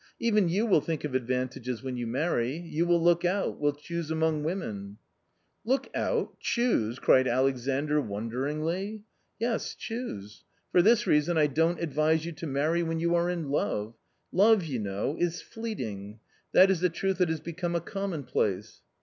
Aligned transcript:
Even 0.19 0.49
you 0.49 0.65
will 0.65 0.81
think 0.81 1.03
of 1.03 1.13
advantages 1.13 1.83
when 1.83 1.95
you 1.95 2.07
marry, 2.07 2.57
you 2.57 2.87
will 2.87 2.99
look 2.99 3.23
out, 3.23 3.59
will 3.59 3.73
choose 3.73 4.09
among 4.09 4.41
women."" 4.43 4.97
Look 5.63 5.91
out, 5.95 6.39
choose!" 6.39 6.97
cried 6.99 7.27
Alexandr 7.27 8.01
wonderingly. 8.01 9.03
"Yes, 9.37 9.75
choose. 9.75 10.43
For 10.71 10.81
this 10.81 11.03
rpflsnn^j^dnn^ 11.03 11.77
fid 11.79 11.93
vi 11.93 12.17
se 12.17 12.29
y 12.31 12.35
ou. 12.35 12.35
\SL 12.39 12.45
marry 12.47 12.81
when 12.81 12.97
vou 12.99 13.13
are 13.13 13.29
M 13.29 13.43
JWB.... 13.45 13.93
Epve, 14.33 14.67
you 14.67 14.79
k^w^ 14.79 15.19
js.fleeting^— 15.21 16.17
th&t 16.51 16.71
is 16.71 16.81
a 16.81 16.89
truth 16.89 17.19
that 17.19 17.29
has 17.29 17.39
become 17.39 17.75
a 17.75 17.79
commonplace." 17.79 18.81